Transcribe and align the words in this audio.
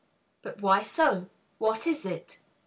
But 0.41 0.61
why 0.63 0.81
so? 0.81 1.29
What 1.59 1.85
is 1.85 2.07
it? 2.07 2.39